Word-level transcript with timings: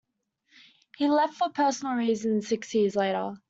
He 0.97 1.07
left 1.07 1.35
for 1.35 1.49
personal 1.49 1.93
reasons 1.93 2.47
six 2.47 2.73
years 2.73 2.95
later. 2.95 3.35